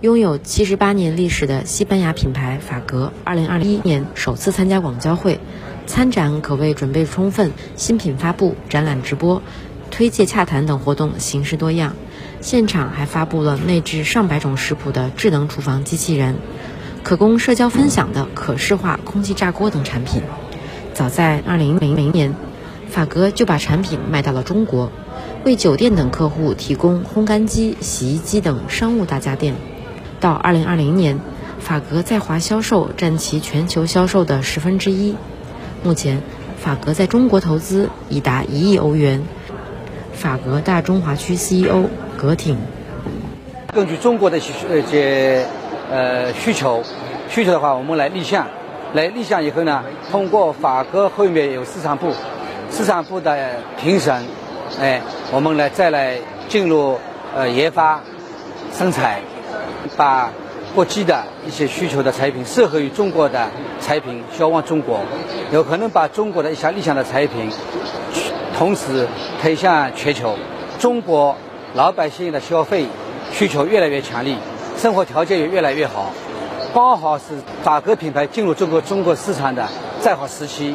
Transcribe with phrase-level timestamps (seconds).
[0.00, 5.40] 拥有七十八年历史的西班牙品牌法格，二零二一年首次参加广交会，
[5.88, 9.42] 参展可谓准备充分，新品发布、展览直播、
[9.90, 11.96] 推介洽谈等活动形式多样。
[12.40, 16.36] 现场还发布了内置上百种食谱的智能厨房机器人，
[17.02, 20.22] 可供社交分享的可视化空气炸锅等产品。
[20.94, 22.36] 早在二零零零年，
[22.88, 24.92] 法格就把产品卖到了中国，
[25.44, 29.56] 为酒店等客户提供烘干机、洗衣机等商务大家电。
[30.20, 31.18] 到二零二零年，
[31.58, 35.16] 法格在华销售占其全球销售的十分之一。
[35.82, 36.22] 目前，
[36.56, 39.22] 法格在中国投资已达一亿欧元。
[40.12, 41.84] 法格大中华区 CEO
[42.16, 42.58] 葛挺，
[43.72, 45.46] 根据中国的需呃这
[45.92, 46.82] 呃需求，
[47.28, 48.48] 需求的话，我们来立项，
[48.94, 52.12] 来立项以后呢，通过法格后面有市场部，
[52.72, 54.24] 市场部的评审，
[54.80, 56.98] 哎，我们来再来进入
[57.36, 58.00] 呃研发、
[58.76, 59.20] 生产，
[59.96, 60.30] 把
[60.74, 63.48] 国际的一些需求的产品，适合于中国的
[63.80, 65.00] 产品销往中国，
[65.52, 67.50] 有可能把中国的一项理想的产品。
[68.56, 69.06] 同时
[69.40, 70.36] 推向全球，
[70.80, 71.36] 中国
[71.74, 72.86] 老百姓的消费
[73.32, 74.36] 需求越来越强烈，
[74.76, 76.12] 生活条件也越来越好，
[76.74, 77.24] 刚好是
[77.62, 79.68] 法格品牌进入中国中国市场的
[80.00, 80.74] 再好时期。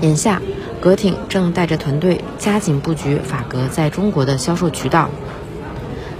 [0.00, 0.40] 眼下，
[0.80, 5.08] 格挺正带着团队加紧布局法格在中国的销售渠道。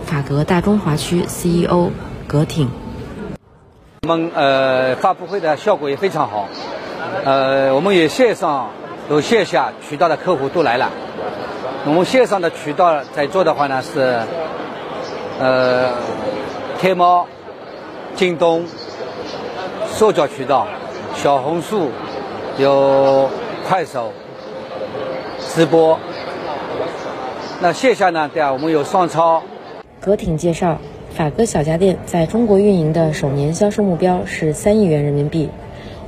[0.06, 1.90] 法格大中华区 CEO
[2.28, 2.70] 格挺，
[4.02, 6.46] 我们呃发布会的效果也非常好，
[7.24, 8.70] 呃，我们也线上。
[9.08, 10.90] 有线下渠道的客户都来了，
[11.84, 14.18] 我们线上的渠道在做的话呢是，
[15.38, 15.92] 呃，
[16.80, 17.24] 天猫、
[18.16, 18.64] 京东、
[19.92, 20.66] 社交渠道、
[21.14, 21.92] 小红书、
[22.58, 23.30] 有
[23.68, 24.12] 快手、
[25.54, 25.96] 直播。
[27.60, 28.28] 那线下呢？
[28.34, 29.40] 对啊，我们有商超。
[30.00, 30.78] 格挺介绍，
[31.10, 35.48] 法格小家电在中国运营的首年销售目标是三亿元人民币。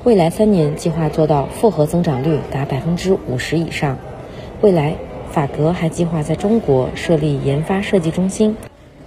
[0.05, 3.98] 未来三年计划做到复合增长率达百分之五十以上。
[4.61, 4.96] 未来，
[5.30, 8.57] 法格还计划在中国设立研发设计中心，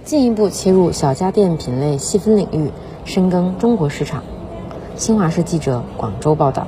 [0.04, 2.70] 进一步切入小家电品类细分领域，
[3.04, 4.22] 深耕中国市场。
[4.96, 6.66] 新华社记者广州报道。